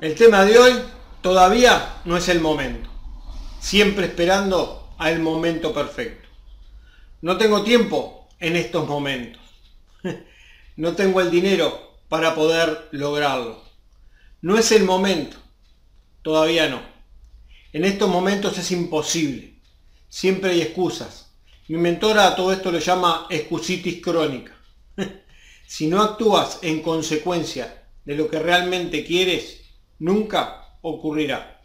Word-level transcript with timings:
El 0.00 0.14
tema 0.14 0.44
de 0.44 0.56
hoy 0.56 0.72
todavía 1.22 2.00
no 2.04 2.16
es 2.16 2.28
el 2.28 2.38
momento. 2.38 2.88
Siempre 3.58 4.06
esperando 4.06 4.94
al 4.96 5.18
momento 5.18 5.74
perfecto. 5.74 6.28
No 7.20 7.36
tengo 7.36 7.64
tiempo 7.64 8.28
en 8.38 8.54
estos 8.56 8.86
momentos. 8.88 9.42
No 10.76 10.94
tengo 10.94 11.20
el 11.20 11.32
dinero 11.32 11.98
para 12.08 12.36
poder 12.36 12.86
lograrlo. 12.92 13.64
No 14.42 14.56
es 14.56 14.70
el 14.70 14.84
momento. 14.84 15.36
Todavía 16.22 16.68
no. 16.68 16.80
En 17.72 17.84
estos 17.84 18.08
momentos 18.08 18.56
es 18.58 18.70
imposible. 18.70 19.60
Siempre 20.08 20.52
hay 20.52 20.62
excusas. 20.62 21.32
Mi 21.66 21.78
mentora 21.78 22.28
a 22.28 22.36
todo 22.36 22.52
esto 22.52 22.70
lo 22.70 22.78
llama 22.78 23.26
excusitis 23.28 24.00
crónica. 24.00 24.56
si 25.66 25.88
no 25.88 26.00
actúas 26.00 26.60
en 26.62 26.80
consecuencia 26.80 27.88
de 28.04 28.14
lo 28.14 28.30
que 28.30 28.38
realmente 28.38 29.04
quieres, 29.04 29.57
nunca 29.98 30.76
ocurrirá. 30.82 31.60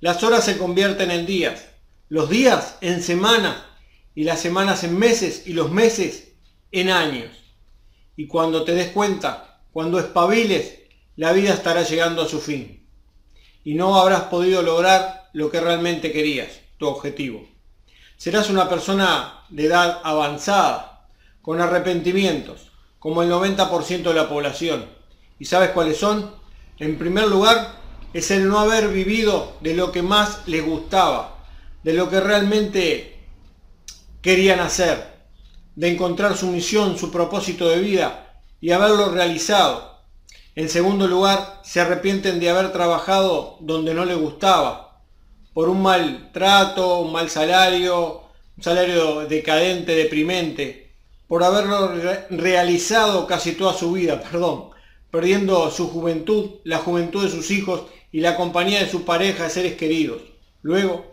Las 0.00 0.22
horas 0.22 0.44
se 0.44 0.58
convierten 0.58 1.10
en 1.10 1.26
días, 1.26 1.66
los 2.08 2.30
días 2.30 2.76
en 2.80 3.02
semanas 3.02 3.56
y 4.14 4.24
las 4.24 4.40
semanas 4.40 4.84
en 4.84 4.98
meses 4.98 5.42
y 5.46 5.52
los 5.52 5.70
meses 5.70 6.32
en 6.72 6.90
años. 6.90 7.30
Y 8.16 8.26
cuando 8.26 8.64
te 8.64 8.74
des 8.74 8.90
cuenta, 8.90 9.60
cuando 9.72 9.98
espabiles, 9.98 10.78
la 11.16 11.32
vida 11.32 11.52
estará 11.52 11.82
llegando 11.82 12.22
a 12.22 12.28
su 12.28 12.40
fin. 12.40 12.86
Y 13.64 13.74
no 13.74 13.96
habrás 13.96 14.22
podido 14.22 14.62
lograr 14.62 15.30
lo 15.32 15.50
que 15.50 15.60
realmente 15.60 16.12
querías, 16.12 16.48
tu 16.78 16.86
objetivo. 16.86 17.46
Serás 18.16 18.50
una 18.50 18.68
persona 18.68 19.44
de 19.48 19.66
edad 19.66 20.00
avanzada, 20.02 21.06
con 21.42 21.60
arrepentimientos, 21.60 22.70
como 22.98 23.22
el 23.22 23.30
90% 23.30 24.02
de 24.02 24.14
la 24.14 24.28
población. 24.28 24.86
¿Y 25.38 25.44
sabes 25.44 25.70
cuáles 25.70 25.96
son? 25.96 26.34
En 26.80 26.96
primer 26.96 27.26
lugar, 27.26 27.74
es 28.12 28.30
el 28.30 28.48
no 28.48 28.60
haber 28.60 28.88
vivido 28.88 29.56
de 29.60 29.74
lo 29.74 29.90
que 29.90 30.02
más 30.02 30.46
les 30.46 30.64
gustaba, 30.64 31.44
de 31.82 31.92
lo 31.92 32.08
que 32.08 32.20
realmente 32.20 33.18
querían 34.22 34.60
hacer, 34.60 35.18
de 35.74 35.88
encontrar 35.88 36.36
su 36.36 36.46
misión, 36.46 36.96
su 36.96 37.10
propósito 37.10 37.68
de 37.68 37.80
vida 37.80 38.42
y 38.60 38.70
haberlo 38.70 39.10
realizado. 39.10 39.98
En 40.54 40.68
segundo 40.68 41.08
lugar, 41.08 41.60
se 41.64 41.80
arrepienten 41.80 42.40
de 42.40 42.50
haber 42.50 42.72
trabajado 42.72 43.56
donde 43.60 43.94
no 43.94 44.04
les 44.04 44.16
gustaba, 44.16 45.02
por 45.52 45.68
un 45.68 45.82
mal 45.82 46.30
trato, 46.32 47.00
un 47.00 47.12
mal 47.12 47.28
salario, 47.28 48.22
un 48.56 48.62
salario 48.62 49.26
decadente, 49.26 49.96
deprimente, 49.96 50.92
por 51.26 51.42
haberlo 51.42 51.92
realizado 52.30 53.26
casi 53.26 53.52
toda 53.52 53.74
su 53.74 53.92
vida, 53.92 54.20
perdón, 54.30 54.70
perdiendo 55.10 55.70
su 55.70 55.88
juventud, 55.88 56.50
la 56.64 56.78
juventud 56.78 57.24
de 57.24 57.30
sus 57.30 57.50
hijos 57.50 57.82
y 58.12 58.20
la 58.20 58.36
compañía 58.36 58.80
de 58.80 58.90
su 58.90 59.04
pareja, 59.04 59.48
seres 59.50 59.74
queridos. 59.74 60.22
Luego, 60.62 61.06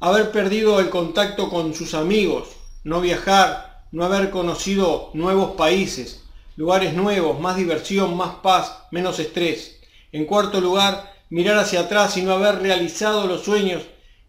haber 0.00 0.30
perdido 0.32 0.80
el 0.80 0.90
contacto 0.90 1.48
con 1.48 1.74
sus 1.74 1.94
amigos, 1.94 2.48
no 2.82 3.00
viajar, 3.00 3.84
no 3.92 4.04
haber 4.04 4.30
conocido 4.30 5.10
nuevos 5.14 5.56
países, 5.56 6.24
lugares 6.56 6.94
nuevos, 6.94 7.40
más 7.40 7.56
diversión, 7.56 8.16
más 8.16 8.36
paz, 8.36 8.78
menos 8.90 9.18
estrés. 9.18 9.80
En 10.12 10.26
cuarto 10.26 10.60
lugar, 10.60 11.12
mirar 11.30 11.58
hacia 11.58 11.80
atrás 11.80 12.16
y 12.16 12.22
no 12.22 12.32
haber 12.32 12.60
realizado 12.60 13.26
los 13.26 13.42
sueños 13.42 13.82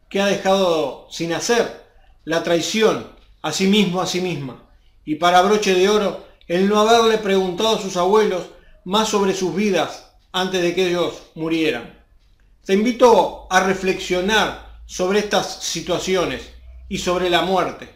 que 0.09 0.21
ha 0.21 0.27
dejado 0.27 1.07
sin 1.11 1.33
hacer, 1.33 1.83
la 2.23 2.43
traición, 2.43 3.07
a 3.41 3.51
sí 3.51 3.67
mismo, 3.67 4.01
a 4.01 4.07
sí 4.07 4.21
misma. 4.21 4.63
Y 5.03 5.15
para 5.15 5.41
broche 5.41 5.73
de 5.73 5.89
oro, 5.89 6.25
el 6.47 6.67
no 6.67 6.79
haberle 6.79 7.17
preguntado 7.17 7.75
a 7.75 7.81
sus 7.81 7.97
abuelos 7.97 8.43
más 8.85 9.09
sobre 9.09 9.33
sus 9.33 9.53
vidas, 9.53 10.11
antes 10.31 10.61
de 10.61 10.73
que 10.73 10.87
ellos 10.87 11.23
murieran. 11.35 11.99
Te 12.65 12.73
invito 12.73 13.47
a 13.49 13.59
reflexionar 13.59 14.79
sobre 14.85 15.19
estas 15.19 15.63
situaciones 15.63 16.49
y 16.89 16.97
sobre 16.97 17.29
la 17.29 17.41
muerte. 17.41 17.89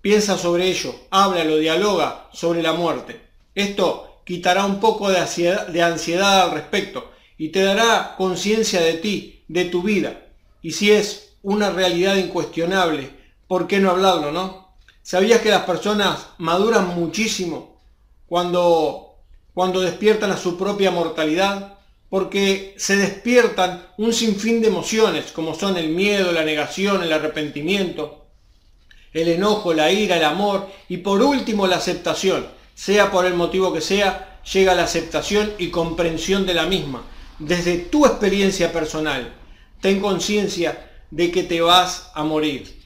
Piensa 0.00 0.36
sobre 0.36 0.68
ello, 0.68 0.94
háblalo, 1.10 1.56
dialoga 1.56 2.28
sobre 2.32 2.62
la 2.62 2.72
muerte. 2.72 3.20
Esto 3.54 4.20
quitará 4.24 4.64
un 4.64 4.80
poco 4.80 5.10
de 5.10 5.18
ansiedad, 5.18 5.66
de 5.66 5.82
ansiedad 5.82 6.42
al 6.42 6.52
respecto 6.52 7.10
y 7.38 7.48
te 7.48 7.62
dará 7.62 8.14
conciencia 8.16 8.80
de 8.80 8.94
ti, 8.94 9.44
de 9.48 9.66
tu 9.66 9.82
vida. 9.82 10.26
Y 10.62 10.72
si 10.72 10.90
es 10.90 11.36
una 11.42 11.70
realidad 11.70 12.16
incuestionable, 12.16 13.10
¿por 13.46 13.66
qué 13.66 13.78
no 13.78 13.90
hablarlo, 13.90 14.32
no? 14.32 14.74
¿Sabías 15.02 15.42
que 15.42 15.50
las 15.50 15.64
personas 15.64 16.28
maduran 16.38 16.94
muchísimo 16.94 17.78
cuando, 18.26 19.03
cuando 19.54 19.80
despiertan 19.80 20.32
a 20.32 20.36
su 20.36 20.58
propia 20.58 20.90
mortalidad? 20.90 21.74
porque 22.14 22.76
se 22.76 22.94
despiertan 22.94 23.88
un 23.96 24.12
sinfín 24.12 24.60
de 24.60 24.68
emociones, 24.68 25.32
como 25.32 25.52
son 25.52 25.76
el 25.76 25.88
miedo, 25.88 26.30
la 26.30 26.44
negación, 26.44 27.02
el 27.02 27.12
arrepentimiento, 27.12 28.26
el 29.12 29.26
enojo, 29.26 29.74
la 29.74 29.90
ira, 29.90 30.16
el 30.16 30.22
amor 30.22 30.68
y 30.88 30.98
por 30.98 31.20
último 31.20 31.66
la 31.66 31.74
aceptación. 31.74 32.46
Sea 32.72 33.10
por 33.10 33.26
el 33.26 33.34
motivo 33.34 33.72
que 33.72 33.80
sea, 33.80 34.40
llega 34.52 34.76
la 34.76 34.84
aceptación 34.84 35.54
y 35.58 35.70
comprensión 35.70 36.46
de 36.46 36.54
la 36.54 36.66
misma. 36.66 37.02
Desde 37.40 37.78
tu 37.78 38.06
experiencia 38.06 38.72
personal, 38.72 39.34
ten 39.80 40.00
conciencia 40.00 40.92
de 41.10 41.32
que 41.32 41.42
te 41.42 41.62
vas 41.62 42.12
a 42.14 42.22
morir. 42.22 42.80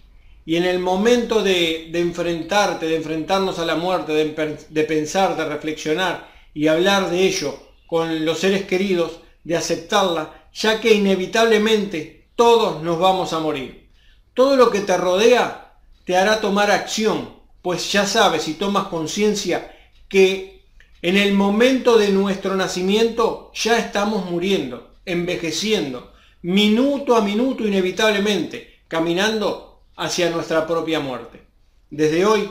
Y 0.47 0.57
en 0.57 0.65
el 0.65 0.79
momento 0.79 1.43
de, 1.43 1.91
enfrentarte, 1.93 2.87
de 2.87 2.97
enfrentarnos 2.97 3.59
a 3.59 3.67
la 3.67 3.75
muerte, 3.75 4.15
de, 4.15 4.85
pensar, 4.85 5.37
de 5.37 5.45
reflexionar 5.45 6.28
y 6.55 6.69
hablar 6.69 7.11
de 7.11 7.27
ello 7.27 7.59
con 7.87 8.25
los 8.25 8.39
seres 8.39 8.65
queridos, 8.65 9.21
de 9.45 9.57
aceptarla, 9.57 10.49
ya 10.53 10.81
que 10.81 10.93
inevitablemente 10.93 12.29
todos 12.37 12.83
nos 12.83 12.99
vamos 12.99 13.33
a 13.33 13.41
morir. 13.41 13.89
Todo 14.35 14.57
lo 14.57 14.71
que 14.71 14.81
te 14.81 14.97
rodea 14.97 15.75
te 16.05 16.17
hará 16.17 16.41
tomar 16.41 16.71
acción, 16.71 17.35
pues 17.63 17.91
ya 17.91 18.07
sabes 18.07 18.47
y 18.49 18.55
tomas 18.55 18.89
conciencia 18.89 19.75
que 20.09 20.65
en 21.03 21.17
el 21.17 21.33
momento 21.33 21.97
de 21.97 22.09
nuestro 22.09 22.57
nacimiento 22.57 23.53
ya 23.55 23.79
estamos 23.79 24.31
muriendo, 24.31 24.97
envejeciendo, 25.05 26.13
minuto 26.43 27.17
a 27.17 27.21
minuto 27.21 27.67
inevitablemente, 27.67 28.81
caminando 28.89 29.83
hacia 29.97 30.31
nuestra 30.31 30.67
propia 30.67 31.01
muerte. 31.01 31.43
Desde 31.91 32.25
hoy, 32.27 32.51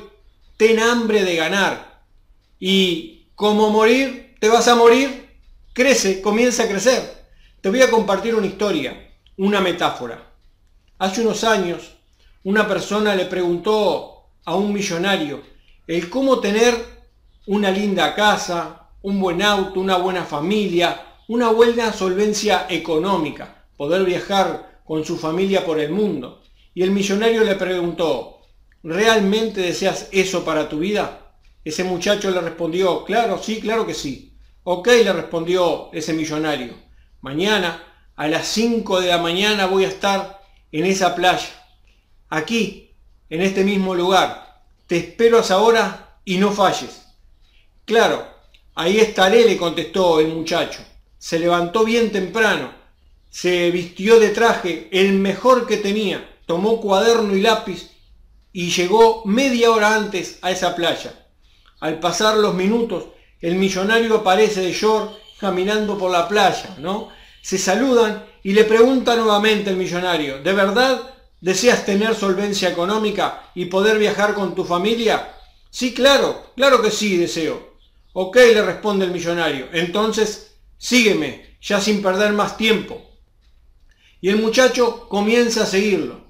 ten 0.58 0.80
hambre 0.80 1.24
de 1.24 1.36
ganar 1.36 2.02
y 2.60 3.17
como 3.38 3.70
morir, 3.70 4.36
te 4.40 4.50
vas 4.50 4.68
a 4.68 4.74
morir 4.74 5.30
crece, 5.72 6.24
comienza 6.24 6.64
a 6.64 6.68
crecer. 6.68 7.28
Te 7.62 7.70
voy 7.70 7.84
a 7.84 7.92
compartir 7.92 8.34
una 8.34 8.48
historia, 8.48 9.14
una 9.38 9.62
metáfora. 9.62 10.34
Hace 10.98 11.22
unos 11.22 11.44
años, 11.44 11.94
una 12.44 12.68
persona 12.68 13.14
le 13.14 13.26
preguntó 13.26 14.32
a 14.44 14.56
un 14.56 14.74
millonario 14.74 15.44
el 15.86 16.10
cómo 16.10 16.40
tener 16.40 16.84
una 17.46 17.70
linda 17.70 18.16
casa, 18.16 18.90
un 19.04 19.20
buen 19.20 19.44
auto, 19.44 19.82
una 19.82 19.98
buena 19.98 20.26
familia, 20.26 21.00
una 21.28 21.50
buena 21.50 21.94
solvencia 21.94 22.66
económica, 22.68 23.66
poder 23.78 24.04
viajar 24.04 24.82
con 24.84 25.06
su 25.06 25.16
familia 25.16 25.64
por 25.64 25.80
el 25.80 25.92
mundo. 25.92 26.42
Y 26.74 26.82
el 26.82 26.90
millonario 26.90 27.44
le 27.44 27.54
preguntó, 27.54 28.40
¿realmente 28.82 29.62
deseas 29.62 30.08
eso 30.12 30.44
para 30.44 30.68
tu 30.68 30.80
vida? 30.80 31.27
Ese 31.68 31.84
muchacho 31.84 32.32
le 32.32 32.40
respondió, 32.40 33.04
claro, 33.04 33.44
sí, 33.44 33.60
claro 33.60 33.86
que 33.86 33.94
sí. 33.94 34.32
Ok, 34.64 34.88
le 34.88 35.12
respondió 35.12 35.90
ese 35.92 36.14
millonario. 36.14 36.74
Mañana 37.20 37.84
a 38.16 38.30
las 38.30 38.48
5 38.48 39.02
de 39.02 39.08
la 39.08 39.18
mañana 39.18 39.66
voy 39.66 39.84
a 39.84 39.90
estar 39.90 40.42
en 40.72 40.86
esa 40.86 41.14
playa. 41.14 41.50
Aquí, 42.30 42.96
en 43.30 43.42
este 43.42 43.66
mismo 43.66 43.96
lugar. 43.96 44.64
Te 44.88 44.96
espero 44.96 45.40
a 45.40 45.42
esa 45.42 45.60
hora 45.60 46.22
y 46.24 46.38
no 46.38 46.54
falles. 46.54 47.02
Claro, 47.84 48.26
ahí 48.74 49.00
estaré, 49.00 49.44
le 49.44 49.58
contestó 49.58 50.22
el 50.22 50.30
muchacho. 50.30 50.80
Se 51.18 51.38
levantó 51.38 51.84
bien 51.84 52.14
temprano, 52.14 52.72
se 53.30 53.72
vistió 53.72 54.22
de 54.22 54.30
traje, 54.30 54.88
el 54.94 55.16
mejor 55.16 55.68
que 55.68 55.76
tenía, 55.76 56.34
tomó 56.46 56.80
cuaderno 56.80 57.36
y 57.36 57.42
lápiz 57.42 57.92
y 58.54 58.70
llegó 58.70 59.24
media 59.26 59.72
hora 59.72 59.96
antes 59.96 60.40
a 60.42 60.52
esa 60.52 60.74
playa. 60.74 61.26
Al 61.80 62.00
pasar 62.00 62.38
los 62.38 62.54
minutos, 62.54 63.06
el 63.40 63.56
millonario 63.56 64.16
aparece 64.16 64.62
de 64.62 64.74
short 64.74 65.12
caminando 65.40 65.98
por 65.98 66.12
la 66.12 66.28
playa, 66.28 66.76
¿no? 66.80 67.10
Se 67.42 67.58
saludan 67.58 68.26
y 68.44 68.54
le 68.54 68.64
pregunta 68.64 69.16
nuevamente 69.16 69.70
el 69.70 69.78
millonario, 69.78 70.42
¿de 70.42 70.54
verdad 70.54 71.02
deseas 71.40 71.86
tener 71.86 72.16
solvencia 72.16 72.70
económica 72.70 73.52
y 73.54 73.66
poder 73.66 74.00
viajar 74.00 74.34
con 74.34 74.56
tu 74.56 74.66
familia? 74.66 75.34
Sí, 75.70 75.94
claro, 75.94 76.52
claro 76.56 76.82
que 76.82 76.92
sí, 76.92 77.18
deseo. 77.18 77.78
Ok, 78.14 78.38
le 78.38 78.64
responde 78.64 79.06
el 79.06 79.12
millonario, 79.12 79.68
entonces 79.72 80.56
sígueme, 80.78 81.58
ya 81.62 81.80
sin 81.80 82.02
perder 82.02 82.34
más 82.34 82.58
tiempo. 82.58 83.02
Y 84.20 84.30
el 84.30 84.38
muchacho 84.38 85.08
comienza 85.08 85.64
a 85.64 85.68
seguirlo. 85.68 86.26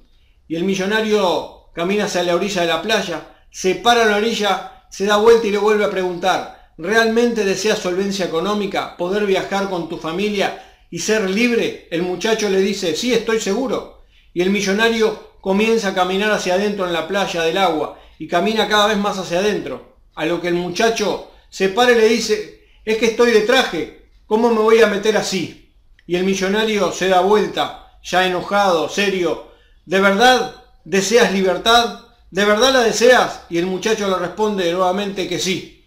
Y 0.50 0.56
el 0.56 0.66
millonario 0.66 1.72
camina 1.74 2.06
hacia 2.06 2.24
la 2.24 2.36
orilla 2.36 2.62
de 2.62 2.68
la 2.68 2.82
playa, 2.82 3.46
se 3.50 3.76
para 3.76 4.04
en 4.04 4.10
la 4.10 4.18
orilla, 4.18 4.77
se 4.90 5.06
da 5.06 5.18
vuelta 5.18 5.48
y 5.48 5.52
le 5.52 5.58
vuelve 5.58 5.86
a 5.86 5.92
preguntar, 5.92 6.58
¿Realmente 6.80 7.44
deseas 7.44 7.80
solvencia 7.80 8.26
económica, 8.26 8.98
poder 8.98 9.26
viajar 9.26 9.68
con 9.68 9.90
tu 9.90 9.98
familia 9.98 10.64
y 10.92 11.00
ser 11.00 11.28
libre, 11.28 11.88
el 11.90 12.04
muchacho 12.04 12.50
le 12.50 12.60
dice, 12.60 12.96
sí, 12.96 13.12
estoy 13.14 13.40
seguro. 13.40 14.04
Y 14.32 14.44
el 14.44 14.52
millonario 14.52 15.38
comienza 15.42 15.90
a 15.90 15.96
caminar 15.96 16.32
hacia 16.32 16.54
adentro 16.54 16.86
en 16.86 16.94
la 16.94 17.08
playa 17.08 17.42
del 17.42 17.58
agua 17.58 18.00
y 18.20 18.28
camina 18.28 18.68
cada 18.68 18.86
vez 18.86 18.98
más 18.98 19.18
hacia 19.18 19.40
adentro. 19.40 19.98
A 20.14 20.28
lo 20.28 20.40
que 20.40 20.50
el 20.50 20.54
muchacho 20.54 21.32
se 21.50 21.70
para 21.70 21.94
y 21.94 21.96
le 21.96 22.10
dice, 22.10 22.68
es 22.86 22.98
que 22.98 23.08
estoy 23.08 23.32
de 23.32 23.42
traje, 23.42 24.10
¿cómo 24.28 24.52
me 24.52 24.62
voy 24.62 24.80
a 24.82 24.88
meter 24.88 25.18
así? 25.18 25.74
Y 26.06 26.16
el 26.16 26.26
millonario 26.26 26.92
se 26.92 27.08
da 27.08 27.22
vuelta, 27.22 27.98
ya 28.04 28.28
enojado, 28.28 28.88
serio, 28.88 29.48
¿de 29.86 30.00
verdad 30.00 30.64
deseas 30.86 31.34
libertad? 31.34 32.02
¿De 32.38 32.46
verdad 32.46 32.72
la 32.72 32.84
deseas? 32.84 33.42
Y 33.50 33.58
el 33.58 33.66
muchacho 33.66 34.08
le 34.08 34.16
responde 34.16 34.72
nuevamente 34.72 35.28
que 35.28 35.40
sí. 35.40 35.84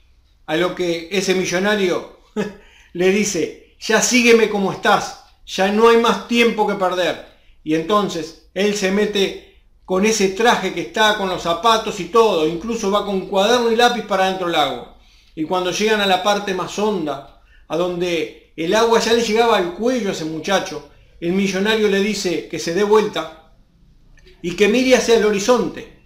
A 0.46 0.56
lo 0.56 0.74
que 0.74 1.08
ese 1.12 1.36
millonario 1.36 2.22
le 2.92 3.10
dice, 3.12 3.76
ya 3.78 4.02
sígueme 4.02 4.50
como 4.50 4.72
estás, 4.72 5.26
ya 5.46 5.70
no 5.70 5.88
hay 5.88 5.98
más 5.98 6.26
tiempo 6.26 6.66
que 6.66 6.74
perder. 6.74 7.24
Y 7.62 7.76
entonces 7.76 8.48
él 8.52 8.74
se 8.74 8.90
mete 8.90 9.62
con 9.84 10.04
ese 10.04 10.30
traje 10.30 10.74
que 10.74 10.80
está, 10.80 11.16
con 11.16 11.28
los 11.28 11.40
zapatos 11.40 12.00
y 12.00 12.06
todo, 12.06 12.48
incluso 12.48 12.90
va 12.90 13.06
con 13.06 13.28
cuaderno 13.28 13.70
y 13.70 13.76
lápiz 13.76 14.02
para 14.02 14.26
dentro 14.26 14.48
del 14.48 14.56
agua. 14.56 14.98
Y 15.36 15.44
cuando 15.44 15.70
llegan 15.70 16.00
a 16.00 16.06
la 16.06 16.20
parte 16.24 16.52
más 16.52 16.76
honda, 16.80 17.44
a 17.68 17.76
donde 17.76 18.54
el 18.56 18.74
agua 18.74 18.98
ya 18.98 19.12
le 19.12 19.22
llegaba 19.22 19.56
al 19.56 19.74
cuello 19.74 20.08
a 20.08 20.12
ese 20.14 20.24
muchacho, 20.24 20.90
el 21.20 21.32
millonario 21.32 21.86
le 21.86 22.00
dice 22.00 22.48
que 22.48 22.58
se 22.58 22.74
dé 22.74 22.82
vuelta 22.82 23.52
y 24.42 24.56
que 24.56 24.66
mire 24.66 24.96
hacia 24.96 25.16
el 25.16 25.24
horizonte. 25.24 25.99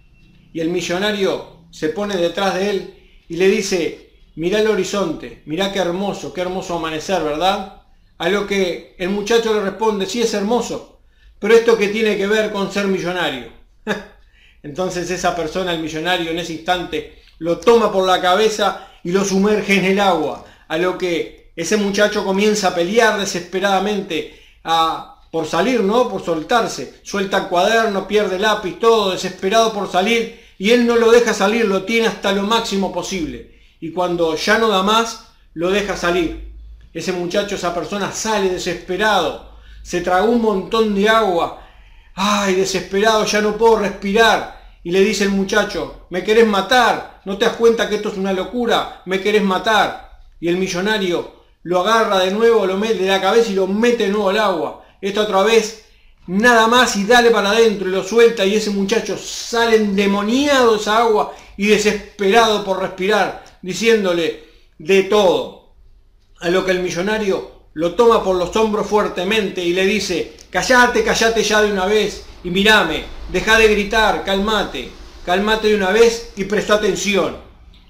Y 0.55 0.61
el 0.61 0.69
millonario 0.69 1.65
se 1.69 1.89
pone 1.89 2.15
detrás 2.15 2.55
de 2.55 2.69
él 2.69 2.93
y 3.27 3.35
le 3.35 3.49
dice, 3.49 4.11
mira 4.35 4.61
el 4.61 4.67
horizonte, 4.67 5.41
mira 5.47 5.73
qué 5.73 5.79
hermoso, 5.79 6.33
qué 6.33 6.39
hermoso 6.39 6.77
amanecer, 6.77 7.21
¿verdad? 7.23 7.81
A 8.17 8.29
lo 8.29 8.47
que 8.47 8.95
el 8.97 9.09
muchacho 9.09 9.53
le 9.53 9.59
responde, 9.59 10.05
sí 10.05 10.21
es 10.21 10.33
hermoso, 10.33 11.01
pero 11.39 11.55
esto 11.55 11.77
que 11.77 11.89
tiene 11.89 12.15
que 12.15 12.27
ver 12.27 12.53
con 12.53 12.71
ser 12.71 12.87
millonario. 12.87 13.49
Entonces 14.63 15.11
esa 15.11 15.35
persona, 15.35 15.73
el 15.73 15.81
millonario, 15.81 16.31
en 16.31 16.39
ese 16.39 16.53
instante 16.53 17.21
lo 17.39 17.57
toma 17.57 17.91
por 17.91 18.07
la 18.07 18.21
cabeza 18.21 18.87
y 19.03 19.11
lo 19.11 19.25
sumerge 19.25 19.79
en 19.79 19.83
el 19.83 19.99
agua, 19.99 20.45
a 20.69 20.77
lo 20.77 20.97
que 20.97 21.51
ese 21.53 21.75
muchacho 21.75 22.23
comienza 22.23 22.69
a 22.69 22.75
pelear 22.75 23.19
desesperadamente 23.19 24.41
a, 24.63 25.21
por 25.29 25.47
salir, 25.47 25.81
¿no? 25.81 26.07
Por 26.07 26.23
soltarse. 26.23 27.01
Suelta 27.03 27.39
el 27.39 27.47
cuaderno, 27.47 28.07
pierde 28.07 28.37
el 28.37 28.43
lápiz, 28.43 28.79
todo 28.79 29.11
desesperado 29.11 29.73
por 29.73 29.91
salir 29.91 30.44
y 30.57 30.71
él 30.71 30.87
no 30.87 30.95
lo 30.95 31.11
deja 31.11 31.33
salir, 31.33 31.65
lo 31.65 31.83
tiene 31.83 32.07
hasta 32.07 32.31
lo 32.31 32.43
máximo 32.43 32.91
posible. 32.93 33.59
Y 33.79 33.91
cuando 33.91 34.35
ya 34.35 34.57
no 34.57 34.69
da 34.69 34.83
más, 34.83 35.27
lo 35.53 35.69
deja 35.69 35.97
salir. 35.97 36.53
Ese 36.93 37.11
muchacho, 37.11 37.55
esa 37.55 37.73
persona 37.73 38.11
sale 38.11 38.49
desesperado, 38.49 39.51
se 39.81 40.01
tragó 40.01 40.31
un 40.31 40.41
montón 40.41 40.95
de 40.95 41.09
agua, 41.09 41.61
ay, 42.15 42.55
desesperado, 42.55 43.25
ya 43.25 43.41
no 43.41 43.57
puedo 43.57 43.77
respirar. 43.77 44.63
Y 44.83 44.91
le 44.91 45.01
dice 45.01 45.25
el 45.25 45.31
muchacho, 45.31 46.07
me 46.09 46.23
querés 46.23 46.47
matar, 46.47 47.21
no 47.25 47.37
te 47.37 47.45
das 47.45 47.55
cuenta 47.55 47.89
que 47.89 47.95
esto 47.95 48.09
es 48.09 48.17
una 48.17 48.33
locura, 48.33 49.01
me 49.05 49.19
querés 49.19 49.43
matar. 49.43 50.21
Y 50.39 50.47
el 50.47 50.57
millonario 50.57 51.43
lo 51.63 51.81
agarra 51.81 52.19
de 52.19 52.31
nuevo, 52.31 52.65
lo 52.65 52.77
mete 52.77 52.99
de 52.99 53.09
la 53.09 53.19
cabeza 53.19 53.51
y 53.51 53.55
lo 53.55 53.67
mete 53.67 54.05
de 54.05 54.09
nuevo 54.09 54.29
al 54.29 54.37
agua. 54.37 54.85
Esta 55.01 55.21
otra 55.21 55.43
vez, 55.43 55.85
nada 56.27 56.67
más 56.67 56.95
y 56.95 57.05
dale 57.05 57.31
para 57.31 57.51
adentro 57.51 57.87
y 57.87 57.91
lo 57.91 58.03
suelta 58.03 58.45
y 58.45 58.55
ese 58.55 58.71
muchacho 58.71 59.17
sale 59.17 59.77
endemoniado 59.77 60.73
de 60.73 60.81
esa 60.81 60.97
agua 60.97 61.35
y 61.57 61.67
desesperado 61.67 62.63
por 62.63 62.81
respirar, 62.81 63.43
diciéndole 63.61 64.43
de 64.77 65.03
todo. 65.03 65.73
A 66.41 66.49
lo 66.49 66.65
que 66.65 66.71
el 66.71 66.81
millonario 66.81 67.51
lo 67.73 67.95
toma 67.95 68.23
por 68.23 68.35
los 68.35 68.55
hombros 68.55 68.87
fuertemente 68.87 69.63
y 69.63 69.73
le 69.73 69.85
dice, 69.85 70.33
callate, 70.49 71.03
callate 71.03 71.43
ya 71.43 71.61
de 71.61 71.71
una 71.71 71.85
vez 71.85 72.23
y 72.43 72.49
mirame, 72.49 73.03
deja 73.31 73.57
de 73.57 73.67
gritar, 73.67 74.23
calmate, 74.23 74.89
calmate 75.25 75.69
de 75.69 75.75
una 75.75 75.91
vez 75.91 76.31
y 76.35 76.45
presta 76.45 76.75
atención. 76.75 77.37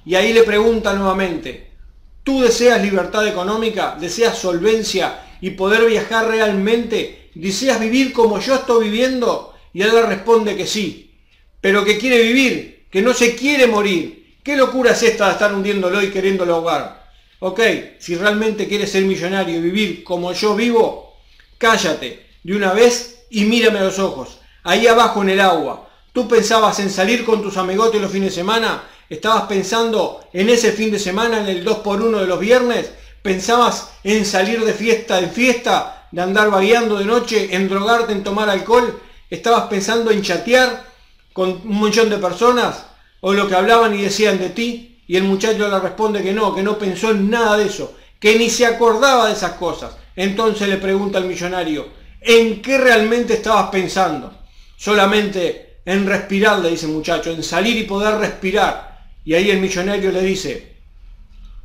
Y 0.05 0.15
ahí 0.15 0.33
le 0.33 0.43
pregunta 0.43 0.93
nuevamente, 0.93 1.71
¿tú 2.23 2.41
deseas 2.41 2.81
libertad 2.81 3.27
económica? 3.27 3.97
¿Deseas 3.99 4.37
solvencia 4.37 5.25
y 5.41 5.51
poder 5.51 5.85
viajar 5.85 6.27
realmente? 6.27 7.29
¿Deseas 7.35 7.79
vivir 7.79 8.13
como 8.13 8.39
yo 8.39 8.55
estoy 8.55 8.85
viviendo? 8.85 9.53
Y 9.73 9.79
le 9.79 10.01
responde 10.03 10.55
que 10.55 10.65
sí, 10.65 11.11
pero 11.59 11.83
que 11.83 11.97
quiere 11.97 12.21
vivir, 12.21 12.85
que 12.89 13.01
no 13.01 13.13
se 13.13 13.35
quiere 13.35 13.67
morir. 13.67 14.37
¿Qué 14.43 14.55
locura 14.55 14.91
es 14.91 15.03
esta 15.03 15.25
de 15.25 15.31
estar 15.33 15.53
hundiéndolo 15.53 16.01
y 16.01 16.11
queriéndolo 16.11 16.55
ahogar? 16.55 17.09
Ok, 17.39 17.59
si 17.99 18.15
realmente 18.15 18.67
quieres 18.67 18.91
ser 18.91 19.03
millonario 19.03 19.57
y 19.57 19.61
vivir 19.61 20.03
como 20.03 20.31
yo 20.31 20.55
vivo, 20.55 21.17
cállate 21.57 22.25
de 22.43 22.55
una 22.55 22.71
vez 22.73 23.25
y 23.29 23.45
mírame 23.45 23.79
a 23.79 23.83
los 23.83 23.99
ojos. 23.99 24.39
Ahí 24.63 24.87
abajo 24.87 25.21
en 25.21 25.31
el 25.31 25.41
agua. 25.41 25.89
¿Tú 26.13 26.27
pensabas 26.27 26.79
en 26.79 26.89
salir 26.89 27.25
con 27.25 27.41
tus 27.41 27.57
amigotes 27.57 28.01
los 28.01 28.11
fines 28.11 28.29
de 28.29 28.35
semana? 28.35 28.83
¿Estabas 29.09 29.43
pensando 29.43 30.21
en 30.31 30.49
ese 30.49 30.71
fin 30.71 30.89
de 30.89 30.99
semana, 30.99 31.41
en 31.41 31.47
el 31.47 31.65
2x1 31.65 32.21
de 32.21 32.27
los 32.27 32.39
viernes? 32.39 32.91
¿Pensabas 33.25 33.89
en 34.04 34.24
salir 34.24 34.63
de 34.63 34.72
fiesta 34.72 35.18
en 35.18 35.31
fiesta, 35.31 36.07
de 36.12 36.22
andar 36.22 36.51
vagueando 36.51 36.95
de 37.00 37.06
noche, 37.06 37.56
en 37.56 37.68
drogarte, 37.68 38.13
en 38.13 38.24
tomar 38.24 38.51
alcohol? 38.51 39.01
¿Estabas 39.31 39.63
pensando 39.63 40.12
en 40.12 40.22
chatear 40.22 40.86
con 41.33 41.60
un 41.66 41.81
millón 41.81 42.12
de 42.12 42.19
personas? 42.19 42.86
¿O 43.22 43.33
lo 43.33 43.48
que 43.48 43.56
hablaban 43.56 43.95
y 43.95 44.04
decían 44.04 44.38
de 44.38 44.50
ti? 44.50 45.01
Y 45.07 45.18
el 45.18 45.24
muchacho 45.24 45.68
le 45.68 45.80
responde 45.80 46.22
que 46.22 46.33
no, 46.33 46.54
que 46.54 46.62
no 46.62 46.77
pensó 46.77 47.10
en 47.10 47.31
nada 47.31 47.57
de 47.57 47.66
eso, 47.66 47.95
que 48.19 48.38
ni 48.38 48.48
se 48.48 48.68
acordaba 48.68 49.25
de 49.25 49.33
esas 49.33 49.54
cosas. 49.54 49.98
Entonces 50.16 50.69
le 50.69 50.78
pregunta 50.78 51.18
al 51.18 51.25
millonario, 51.25 51.88
¿en 52.21 52.62
qué 52.62 52.78
realmente 52.78 53.33
estabas 53.33 53.71
pensando? 53.71 54.31
Solamente 54.78 55.80
en 55.83 56.06
respirar, 56.06 56.60
le 56.60 56.69
dice 56.69 56.86
el 56.86 56.92
muchacho, 56.92 57.31
en 57.31 57.42
salir 57.42 57.75
y 57.75 57.86
poder 57.86 58.19
respirar. 58.19 59.07
Y 59.25 59.33
ahí 59.33 59.50
el 59.50 59.62
millonario 59.62 60.12
le 60.12 60.21
dice, 60.21 60.75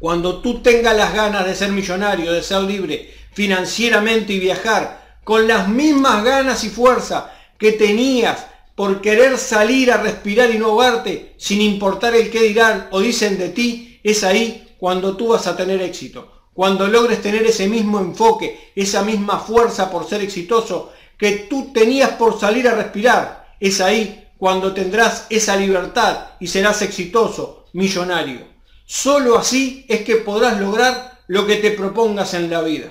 cuando 0.01 0.41
tú 0.41 0.61
tengas 0.61 0.97
las 0.97 1.15
ganas 1.15 1.47
de 1.47 1.55
ser 1.55 1.71
millonario, 1.71 2.33
de 2.33 2.43
ser 2.43 2.63
libre 2.63 3.15
financieramente 3.33 4.33
y 4.33 4.41
viajar, 4.41 5.19
con 5.23 5.47
las 5.47 5.69
mismas 5.69 6.25
ganas 6.25 6.65
y 6.65 6.71
fuerza 6.71 7.33
que 7.59 7.73
tenías 7.73 8.47
por 8.75 9.03
querer 9.03 9.37
salir 9.37 9.93
a 9.93 9.99
respirar 9.99 10.51
y 10.51 10.59
no 10.59 10.67
ahogarte, 10.67 11.35
sin 11.37 11.61
importar 11.61 12.15
el 12.15 12.31
qué 12.31 12.43
dirán 12.43 12.89
o 12.91 13.01
dicen 13.01 13.39
de 13.39 13.51
ti, 13.51 14.01
es 14.03 14.25
ahí 14.25 14.75
cuando 14.79 15.17
tú 15.17 15.29
vas 15.29 15.47
a 15.47 15.57
tener 15.57 15.83
éxito. 15.83 16.33
Cuando 16.55 16.89
logres 16.89 17.21
tener 17.23 17.47
ese 17.47 17.69
mismo 17.69 18.01
enfoque, 18.01 18.73
esa 18.75 19.03
misma 19.03 19.39
fuerza 19.39 19.91
por 19.91 20.09
ser 20.09 20.23
exitoso 20.23 20.93
que 21.19 21.47
tú 21.51 21.73
tenías 21.75 22.13
por 22.13 22.41
salir 22.41 22.67
a 22.67 22.75
respirar, 22.75 23.55
es 23.61 23.83
ahí 23.83 24.29
cuando 24.39 24.73
tendrás 24.73 25.27
esa 25.29 25.57
libertad 25.57 26.29
y 26.41 26.47
serás 26.47 26.81
exitoso, 26.81 27.67
millonario. 27.75 28.50
Solo 28.93 29.39
así 29.39 29.87
es 29.89 30.01
que 30.01 30.17
podrás 30.17 30.59
lograr 30.59 31.21
lo 31.29 31.47
que 31.47 31.59
te 31.59 31.71
propongas 31.71 32.35
en 32.35 32.51
la 32.51 32.61
vida. 32.61 32.89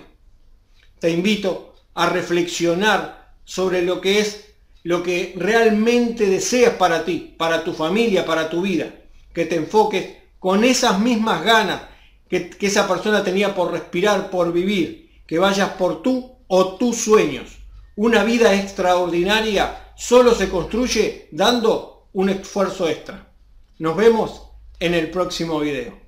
Te 0.98 1.10
invito 1.10 1.76
a 1.94 2.08
reflexionar 2.08 3.34
sobre 3.44 3.82
lo 3.82 4.00
que 4.00 4.20
es 4.20 4.46
lo 4.84 5.04
que 5.04 5.34
realmente 5.36 6.28
deseas 6.28 6.76
para 6.76 7.04
ti, 7.04 7.36
para 7.38 7.66
tu 7.66 7.74
familia, 7.74 8.26
para 8.26 8.50
tu 8.50 8.62
vida. 8.62 8.94
Que 9.34 9.46
te 9.46 9.58
enfoques 9.58 10.16
con 10.40 10.64
esas 10.64 11.02
mismas 11.02 11.44
ganas 11.44 11.82
que, 12.30 12.50
esa 12.62 12.88
persona 12.88 13.22
tenía 13.22 13.54
por 13.54 13.74
respirar, 13.74 14.30
por 14.30 14.54
vivir. 14.54 15.12
Que 15.28 15.38
vayas 15.38 15.72
por 15.72 16.02
tú 16.02 16.32
o 16.48 16.78
tus 16.78 16.96
sueños. 16.96 17.58
Una 17.98 18.24
vida 18.24 18.56
extraordinaria 18.56 19.92
solo 19.98 20.34
se 20.34 20.48
construye 20.48 21.28
dando 21.34 22.08
un 22.14 22.30
esfuerzo 22.30 22.88
extra. 22.88 23.34
Nos 23.80 23.98
vemos 23.98 24.49
en 24.80 24.94
el 24.94 25.12
próximo 25.12 25.60
video. 25.60 25.99